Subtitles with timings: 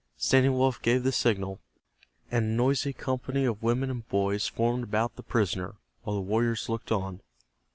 [0.17, 1.59] Standing Wolf gave the signal,
[2.31, 6.67] and a noisy company of women and boys formed about the prisoner, while the warriors
[6.67, 7.21] looked on.